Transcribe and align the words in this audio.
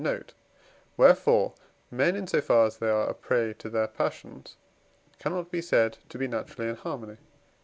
note); 0.03 0.33
wherefore 0.97 1.53
men, 1.91 2.15
in 2.15 2.25
so 2.25 2.41
far 2.41 2.65
as 2.65 2.77
they 2.77 2.89
are 2.89 3.07
a 3.07 3.13
prey 3.13 3.53
to 3.53 3.69
their 3.69 3.85
passions, 3.85 4.57
cannot 5.19 5.51
be 5.51 5.61
said 5.61 5.95
to 6.09 6.17
be 6.17 6.27
naturally 6.27 6.67
in 6.67 6.75
harmony. 6.75 7.17